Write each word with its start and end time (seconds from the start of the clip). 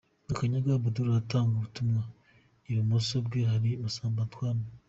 Makanyaga 0.27 0.69
Abdul, 0.73 1.07
aratanga 1.09 1.53
ubutumwa, 1.55 2.01
ibumoso 2.69 3.15
bwe 3.25 3.41
hari 3.51 3.69
Masamba 3.83 4.19
Intore. 4.25 4.61